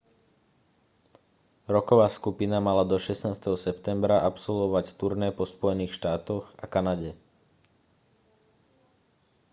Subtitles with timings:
[1.73, 3.37] rocková skupina mala do 16.
[3.67, 7.11] septembra absolvovať turné po spojených štátoch a kanade